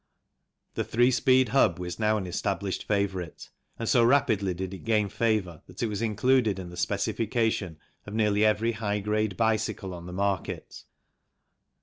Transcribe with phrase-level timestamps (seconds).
[0.73, 5.09] The three speed hub was now an established favourite, and so rapidly did it gain
[5.09, 7.77] favour that it was included in the specification
[8.07, 10.85] of nearly every high grade bicycle on the market.